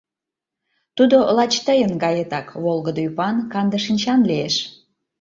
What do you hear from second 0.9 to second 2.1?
Тудо лач тыйын